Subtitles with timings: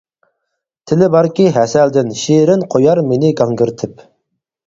[0.91, 4.05] تىلى باركى ھەسەلدىن شېرىن قويار مېنى گاڭگىرىتىپ.